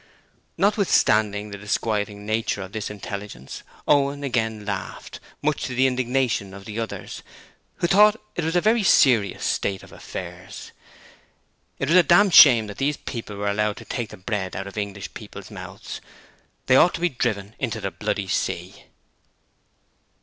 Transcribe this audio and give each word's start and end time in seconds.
Notwithstanding 0.57 1.51
the 1.51 1.59
disquieting 1.59 2.25
nature 2.25 2.63
of 2.63 2.71
this 2.71 2.89
intelligence, 2.89 3.61
Owen 3.87 4.23
again 4.23 4.65
laughed, 4.65 5.19
much 5.43 5.61
to 5.65 5.75
the 5.75 5.85
indignation 5.85 6.55
of 6.55 6.65
the 6.65 6.79
others, 6.79 7.21
who 7.75 7.85
thought 7.85 8.19
it 8.35 8.43
was 8.43 8.55
a 8.55 8.61
very 8.61 8.81
serious 8.81 9.45
state 9.45 9.83
of 9.83 9.91
affairs. 9.91 10.71
It 11.77 11.87
was 11.87 11.99
a 11.99 12.01
dam' 12.01 12.31
shame 12.31 12.65
that 12.65 12.79
these 12.79 12.97
people 12.97 13.35
were 13.37 13.51
allowed 13.51 13.77
to 13.77 13.85
take 13.85 14.09
the 14.09 14.17
bread 14.17 14.55
out 14.55 14.65
of 14.65 14.75
English 14.75 15.13
people's 15.13 15.51
mouths: 15.51 16.01
they 16.65 16.75
ought 16.75 16.95
to 16.95 17.01
be 17.01 17.09
driven 17.09 17.53
into 17.59 17.79
the 17.79 17.91
bloody 17.91 18.27
sea. 18.27 18.85